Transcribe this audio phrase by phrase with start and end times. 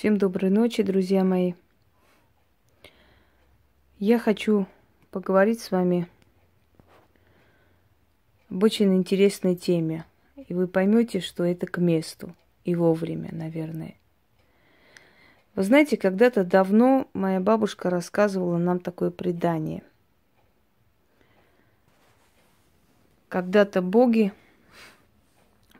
[0.00, 1.52] Всем доброй ночи, друзья мои.
[3.98, 4.66] Я хочу
[5.10, 6.08] поговорить с вами
[8.48, 10.06] об очень интересной теме.
[10.36, 12.34] И вы поймете, что это к месту
[12.64, 13.94] и вовремя, наверное.
[15.54, 19.82] Вы знаете, когда-то давно моя бабушка рассказывала нам такое предание.
[23.28, 24.32] Когда-то боги,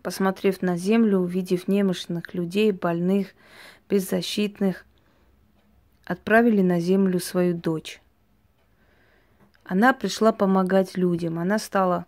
[0.02, 3.28] посмотрев на землю, увидев немощных людей, больных,
[3.88, 4.84] беззащитных,
[6.04, 8.00] отправили на землю свою дочь.
[9.64, 11.38] Она пришла помогать людям.
[11.38, 12.06] Она стала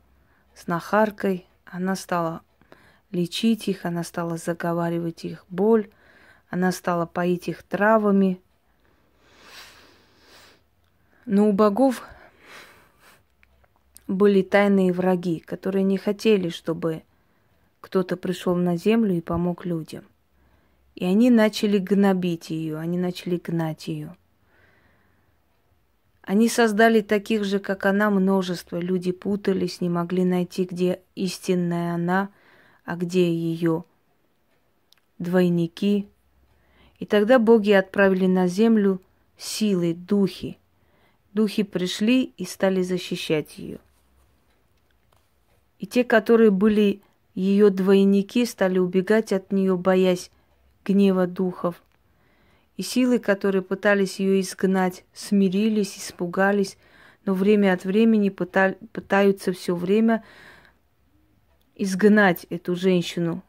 [0.56, 2.42] знахаркой, она стала
[3.12, 5.88] лечить их, она стала заговаривать их боль,
[6.50, 8.40] она стала поить их травами.
[11.24, 12.02] Но у богов
[14.08, 17.04] были тайные враги, которые не хотели, чтобы
[17.92, 20.04] кто-то пришел на землю и помог людям.
[20.94, 24.16] И они начали гнобить ее, они начали гнать ее.
[26.22, 28.78] Они создали таких же, как она, множество.
[28.78, 32.30] Люди путались, не могли найти, где истинная она,
[32.86, 33.84] а где ее
[35.18, 36.08] двойники.
[36.98, 39.02] И тогда боги отправили на землю
[39.36, 40.56] силы, духи.
[41.34, 43.80] Духи пришли и стали защищать ее.
[45.78, 47.02] И те, которые были
[47.34, 50.30] ее двойники, стали убегать от нее, боясь
[50.84, 51.82] гнева духов.
[52.76, 56.76] И силы, которые пытались ее изгнать, смирились, испугались,
[57.24, 60.24] но время от времени пыта- пытаются все время
[61.74, 63.42] изгнать эту женщину.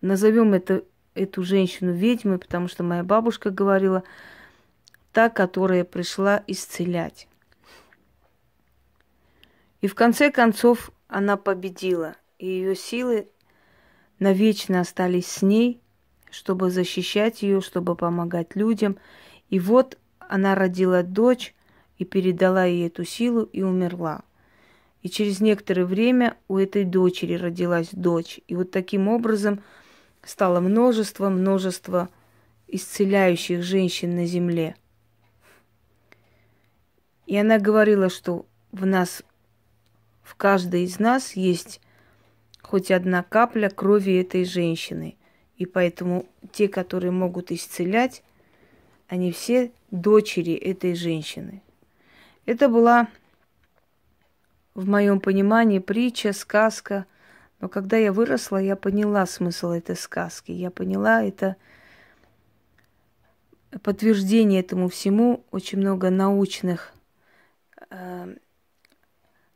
[0.00, 0.84] Назовем это,
[1.14, 4.04] эту женщину ведьмой, потому что моя бабушка говорила,
[5.12, 7.28] та, которая пришла исцелять.
[9.80, 13.28] И в конце концов она победила, и ее силы
[14.18, 15.80] навечно остались с ней–
[16.36, 18.98] чтобы защищать ее, чтобы помогать людям.
[19.48, 21.54] И вот она родила дочь
[21.96, 24.22] и передала ей эту силу и умерла.
[25.02, 28.40] И через некоторое время у этой дочери родилась дочь.
[28.48, 29.62] И вот таким образом
[30.22, 32.10] стало множество, множество
[32.66, 34.76] исцеляющих женщин на земле.
[37.26, 39.22] И она говорила, что в нас,
[40.22, 41.80] в каждой из нас есть
[42.68, 45.16] хоть одна капля крови этой женщины–
[45.56, 48.22] и поэтому те, которые могут исцелять,
[49.08, 51.62] они все дочери этой женщины.
[52.44, 53.08] Это была,
[54.74, 57.06] в моем понимании, притча, сказка.
[57.60, 60.52] Но когда я выросла, я поняла смысл этой сказки.
[60.52, 61.56] Я поняла это
[63.82, 65.44] подтверждение этому всему.
[65.50, 66.92] Очень много научных,
[67.90, 68.36] э,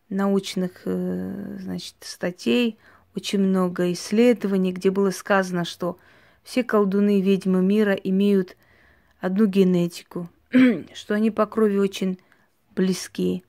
[0.08, 2.78] научных э, значит, статей,
[3.16, 5.98] очень много исследований, где было сказано, что
[6.42, 8.56] все колдуны и ведьмы мира имеют
[9.20, 10.28] одну генетику,
[10.94, 12.18] что они по крови очень
[12.74, 13.44] близки,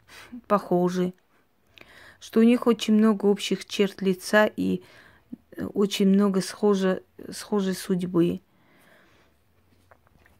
[0.47, 1.13] похожи,
[2.19, 4.81] что у них очень много общих черт лица и
[5.73, 8.41] очень много схоже, схожей судьбы.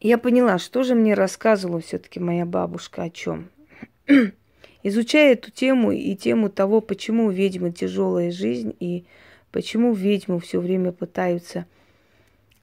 [0.00, 3.50] Я поняла, что же мне рассказывала все-таки моя бабушка о чем.
[4.82, 9.04] Изучая эту тему и тему того, почему у ведьмы тяжелая жизнь и
[9.52, 11.66] почему ведьму все время пытаются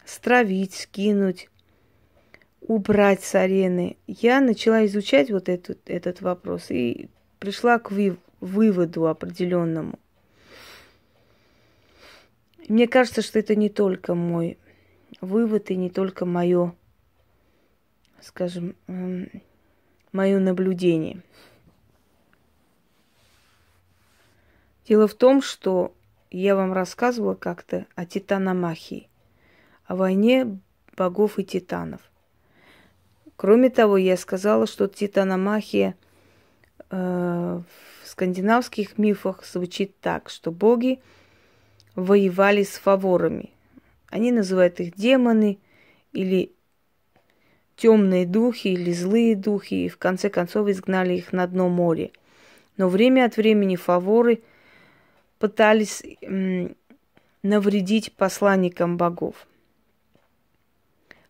[0.04, 1.50] стравить, скинуть,
[2.62, 7.10] убрать с арены, я начала изучать вот этот, этот вопрос и
[7.40, 9.98] пришла к вы, выводу определенному.
[12.68, 14.58] Мне кажется, что это не только мой
[15.22, 16.76] вывод и не только мое,
[18.22, 19.30] скажем, эм,
[20.12, 21.22] мое наблюдение–
[24.90, 25.94] Дело в том, что
[26.32, 29.08] я вам рассказывала как-то о титаномахии,
[29.86, 30.60] о войне
[30.98, 32.02] богов и титанов.
[33.36, 35.96] Кроме того, я сказала, что титаномахия
[36.90, 41.00] э, в скандинавских мифах звучит так, что боги
[41.94, 43.52] воевали с фаворами.
[44.08, 45.60] Они называют их демоны
[46.14, 46.52] или
[47.76, 52.10] темные духи или злые духи, и в конце концов изгнали их на дно моря.
[52.76, 54.42] Но время от времени фаворы–
[55.40, 56.04] пытались
[57.42, 59.48] навредить посланникам богов.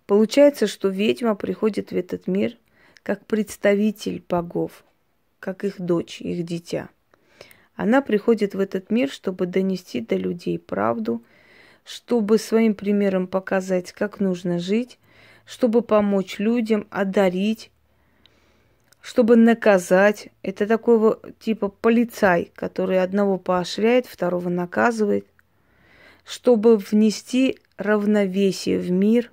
[0.06, 2.57] Получается, что ведьма приходит в этот мир
[3.03, 4.83] как представитель богов,
[5.39, 6.89] как их дочь, их дитя.
[7.75, 11.23] Она приходит в этот мир, чтобы донести до людей правду,
[11.85, 15.00] чтобы своим примером показать, как нужно жить,
[15.45, 17.71] чтобы помочь людям, одарить,
[19.01, 20.29] чтобы наказать.
[20.41, 25.25] Это такого типа полицай, который одного поощряет, второго наказывает,
[26.25, 29.31] чтобы внести равновесие в мир,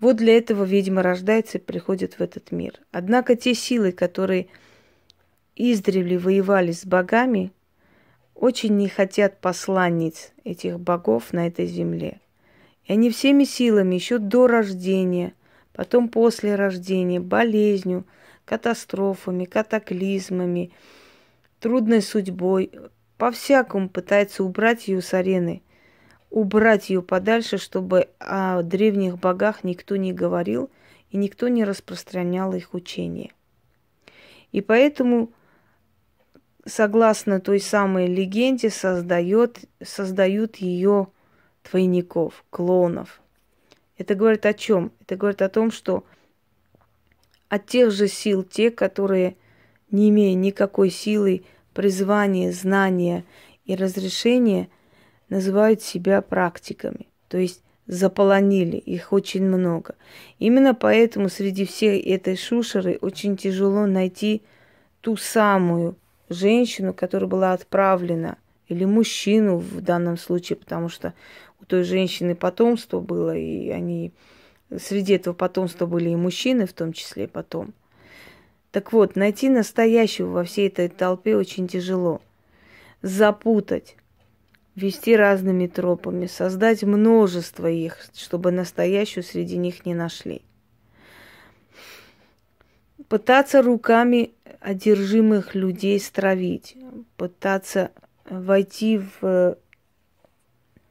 [0.00, 2.80] Вот для этого ведьма рождается и приходит в этот мир.
[2.90, 4.48] Однако те силы, которые
[5.54, 7.52] издревле воевали с богами,
[8.34, 12.20] очень не хотят посланниц этих богов на этой земле.
[12.86, 15.34] И они всеми силами еще до рождения,
[15.72, 18.04] потом после рождения, болезнью,
[18.52, 20.72] катастрофами, катаклизмами,
[21.58, 22.70] трудной судьбой,
[23.16, 25.62] по-всякому пытаются убрать ее с арены,
[26.28, 30.68] убрать ее подальше, чтобы о древних богах никто не говорил
[31.10, 33.32] и никто не распространял их учение.
[34.50, 35.30] И поэтому
[36.66, 41.06] согласно той самой легенде, создает, создают ее
[41.70, 43.22] двойников, клонов.
[43.96, 44.92] Это говорит о чем?
[45.00, 46.04] Это говорит о том, что
[47.52, 49.36] от тех же сил, те, которые,
[49.90, 51.44] не имея никакой силы,
[51.74, 53.26] призвания, знания
[53.66, 54.70] и разрешения,
[55.28, 57.08] называют себя практиками.
[57.28, 59.96] То есть заполонили, их очень много.
[60.38, 64.40] Именно поэтому среди всей этой шушеры очень тяжело найти
[65.02, 65.98] ту самую
[66.30, 68.38] женщину, которая была отправлена,
[68.68, 71.12] или мужчину в данном случае, потому что
[71.60, 74.14] у той женщины потомство было, и они
[74.78, 77.74] среди этого потомства были и мужчины, в том числе потом.
[78.70, 82.22] Так вот, найти настоящего во всей этой толпе очень тяжело.
[83.02, 83.96] Запутать,
[84.74, 90.42] вести разными тропами, создать множество их, чтобы настоящую среди них не нашли.
[93.08, 96.76] Пытаться руками одержимых людей стравить,
[97.16, 97.90] пытаться
[98.24, 99.58] войти в,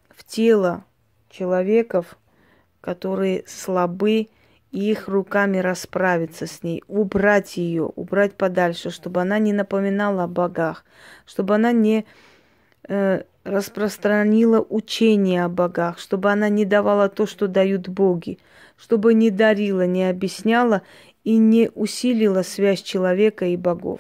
[0.10, 0.84] в тело
[1.30, 2.18] человеков,
[2.82, 4.28] которые слабы,
[4.72, 10.28] и их руками расправиться с ней, убрать ее, убрать подальше, чтобы она не напоминала о
[10.28, 10.86] богах,
[11.26, 12.06] чтобы она не
[12.88, 18.40] э, распространила учение о богах, чтобы она не давала то, что дают боги,
[18.78, 20.84] чтобы не дарила, не объясняла
[21.24, 24.00] и не усилила связь человека и богов.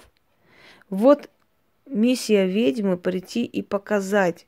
[0.89, 1.30] Вот
[1.86, 4.48] миссия ведьмы прийти и показать,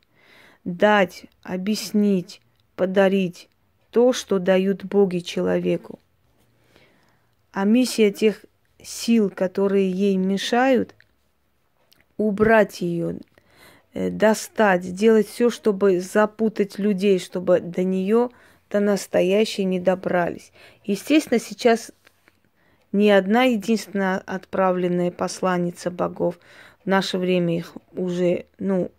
[0.63, 2.41] дать, объяснить,
[2.75, 3.49] подарить
[3.93, 5.99] то, что дают боги человеку.
[7.51, 8.43] А миссия тех
[8.81, 10.95] сил, которые ей мешают,
[12.17, 13.19] убрать ее,
[13.93, 18.31] э, достать, сделать все, чтобы запутать людей, чтобы до нее,
[18.71, 20.51] до настоящей не добрались.
[20.83, 21.91] Естественно, сейчас
[22.91, 26.39] не одна единственная отправленная посланница богов.
[26.83, 28.89] В наше время их уже, ну,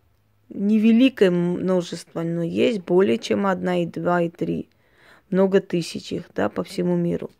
[0.51, 4.69] невеликое множество, но есть более чем одна, и два, и три.
[5.31, 7.31] Много тысяч их, да, по всему миру.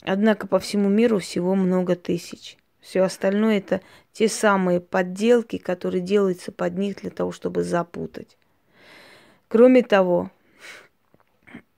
[0.00, 2.56] Однако по всему миру всего много тысяч.
[2.80, 3.80] Все остальное это
[4.12, 8.36] те самые подделки, которые делаются под них для того, чтобы запутать.
[9.46, 10.30] Кроме того,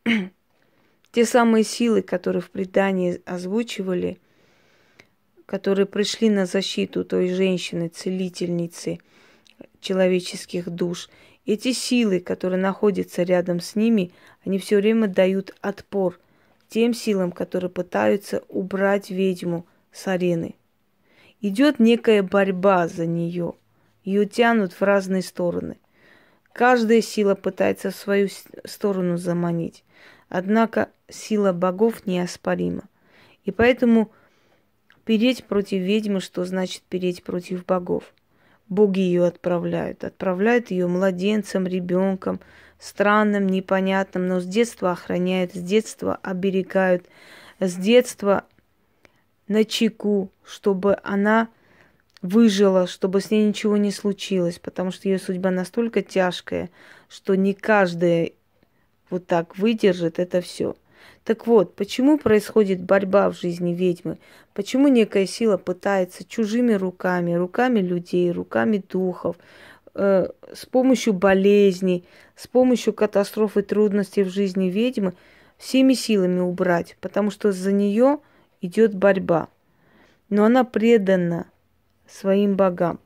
[1.12, 4.18] те самые силы, которые в предании озвучивали,
[5.44, 8.98] которые пришли на защиту той женщины, целительницы
[9.80, 11.10] человеческих душ,
[11.46, 14.12] эти силы, которые находятся рядом с ними,
[14.44, 16.18] они все время дают отпор
[16.68, 20.54] тем силам, которые пытаются убрать ведьму с арены.
[21.40, 23.54] Идет некая борьба за нее.
[24.02, 25.76] Ее тянут в разные стороны.
[26.52, 28.28] Каждая сила пытается в свою
[28.64, 29.84] сторону заманить.
[30.28, 32.84] Однако сила богов неоспорима.
[33.44, 34.10] И поэтому
[35.04, 38.14] переть против ведьмы, что значит переть против богов?
[38.68, 40.04] Боги ее отправляют.
[40.04, 42.40] Отправляют ее младенцем, ребенком,
[42.78, 47.06] странным, непонятным, но с детства охраняют, с детства оберегают,
[47.60, 48.44] с детства
[49.48, 51.48] на чеку, чтобы она
[52.22, 56.70] выжила, чтобы с ней ничего не случилось, потому что ее судьба настолько тяжкая,
[57.08, 58.32] что не каждая
[59.10, 60.74] вот так выдержит это все.
[61.24, 64.18] Так вот, почему происходит борьба в жизни ведьмы?
[64.52, 69.36] Почему некая сила пытается чужими руками, руками людей, руками духов,
[69.94, 72.04] э, с помощью болезней,
[72.36, 75.14] с помощью катастроф и трудностей в жизни ведьмы
[75.56, 78.18] всеми силами убрать, потому что за нее
[78.60, 79.48] идет борьба.
[80.28, 81.46] Но она предана
[82.06, 82.98] своим богам.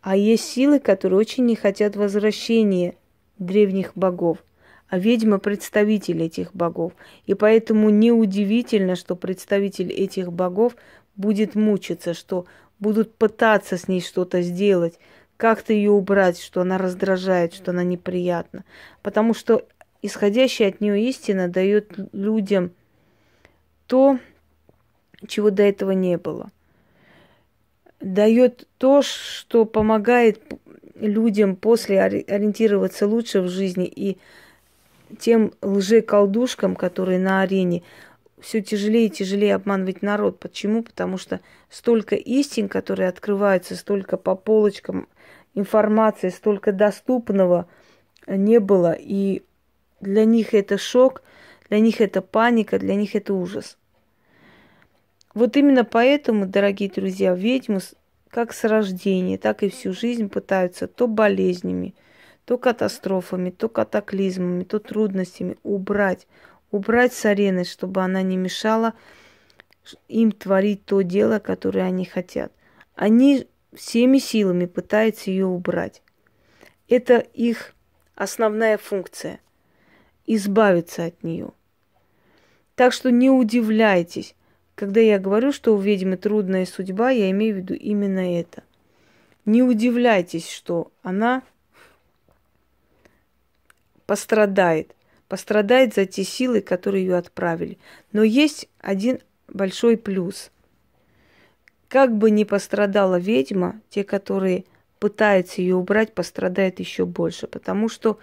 [0.00, 2.94] А есть силы, которые очень не хотят возвращения
[3.38, 4.38] древних богов
[4.88, 6.92] а ведьма представитель этих богов.
[7.26, 10.76] И поэтому неудивительно, что представитель этих богов
[11.16, 12.46] будет мучиться, что
[12.78, 14.98] будут пытаться с ней что-то сделать,
[15.36, 18.64] как-то ее убрать, что она раздражает, что она неприятна.
[19.02, 19.66] Потому что
[20.00, 22.72] исходящая от нее истина дает людям
[23.86, 24.18] то,
[25.26, 26.50] чего до этого не было.
[28.00, 30.40] Дает то, что помогает
[30.94, 34.18] людям после ориентироваться лучше в жизни и
[35.18, 37.82] тем лже-колдушкам, которые на арене,
[38.40, 40.38] все тяжелее и тяжелее обманывать народ.
[40.38, 40.82] Почему?
[40.82, 45.08] Потому что столько истин, которые открываются, столько по полочкам
[45.54, 47.66] информации, столько доступного
[48.26, 48.92] не было.
[48.92, 49.42] И
[50.00, 51.22] для них это шок,
[51.68, 53.76] для них это паника, для них это ужас.
[55.34, 57.80] Вот именно поэтому, дорогие друзья, ведьмы
[58.30, 61.94] как с рождения, так и всю жизнь пытаются то болезнями,
[62.48, 66.26] то катастрофами, то катаклизмами, то трудностями убрать,
[66.70, 68.94] убрать с арены, чтобы она не мешала
[70.08, 72.50] им творить то дело, которое они хотят.
[72.94, 76.00] Они всеми силами пытаются ее убрать.
[76.88, 77.74] Это их
[78.14, 79.40] основная функция–
[80.26, 81.52] избавиться от нее.
[82.76, 84.34] Так что не удивляйтесь,
[84.74, 88.62] когда я говорю, что у ведьмы трудная судьба, я имею в виду именно это.
[89.44, 91.42] Не удивляйтесь, что она
[94.08, 94.96] пострадает.
[95.28, 97.76] Пострадает за те силы, которые ее отправили.
[98.10, 100.50] Но есть один большой плюс.
[101.88, 104.64] Как бы ни пострадала ведьма, те, которые
[104.98, 107.46] пытаются ее убрать, пострадают еще больше.
[107.46, 108.18] Потому что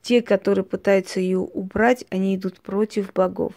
[0.00, 3.52] те, которые пытаются ее убрать, они идут против богов.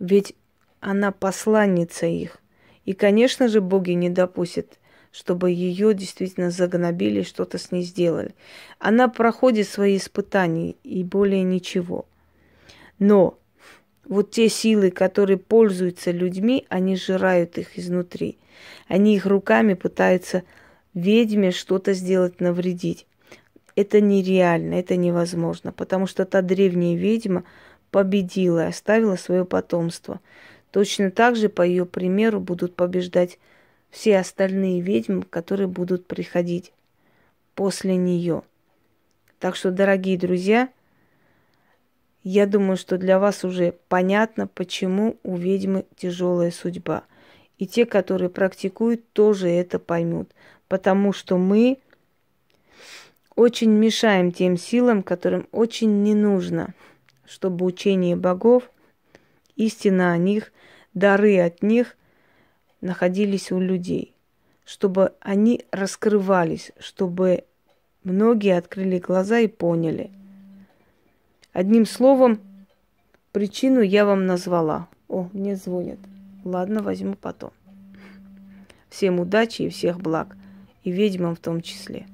[0.00, 0.34] Ведь
[0.80, 2.38] она посланница их.
[2.84, 4.80] И, конечно же, боги не допустят,
[5.12, 8.34] чтобы ее действительно загнобили, что-то с ней сделали.
[8.78, 12.06] Она проходит свои испытания и более ничего.
[12.98, 13.38] Но
[14.04, 18.38] вот те силы, которые пользуются людьми, они жирают их изнутри.
[18.88, 20.42] Они их руками пытаются
[20.94, 23.06] ведьме что-то сделать, навредить.
[23.76, 27.44] Это нереально, это невозможно, потому что та древняя ведьма
[27.90, 30.20] победила оставила свое потомство–
[30.72, 33.38] Точно так же, по ее примеру, будут побеждать
[33.92, 36.72] все остальные ведьмы, которые будут приходить
[37.54, 38.42] после нее.
[39.38, 40.70] Так что, дорогие друзья,
[42.24, 47.04] я думаю, что для вас уже понятно, почему у ведьмы тяжелая судьба.
[47.58, 50.30] И те, которые практикуют, тоже это поймут.
[50.68, 51.78] Потому что мы
[53.36, 56.74] очень мешаем тем силам, которым очень не нужно,
[57.26, 58.70] чтобы учение богов,
[59.54, 60.50] истина о них
[60.94, 61.96] дары от них
[62.82, 64.14] находились у людей,
[64.66, 67.44] чтобы они раскрывались, чтобы
[68.04, 70.10] многие открыли глаза и поняли.
[71.54, 72.40] Одним словом,
[73.32, 74.88] причину я вам назвала.
[75.08, 75.98] О, мне звонят.
[76.44, 77.52] Ладно, возьму потом.
[78.90, 80.36] Всем удачи и всех благ.
[80.82, 82.06] И ведьмам в том числе.